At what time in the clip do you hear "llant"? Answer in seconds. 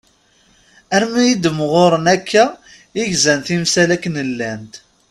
4.29-4.73